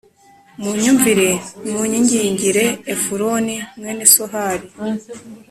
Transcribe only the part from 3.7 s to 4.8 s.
mwene Sohari